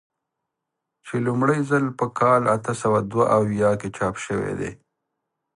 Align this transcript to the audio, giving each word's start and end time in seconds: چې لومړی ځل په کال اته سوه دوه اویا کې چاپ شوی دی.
چې 1.05 1.15
لومړی 1.25 1.59
ځل 1.69 1.85
په 1.99 2.05
کال 2.19 2.41
اته 2.55 2.73
سوه 2.81 2.99
دوه 3.11 3.25
اویا 3.37 3.71
کې 3.79 3.89
چاپ 3.97 4.15
شوی 4.25 4.53
دی. 4.59 4.71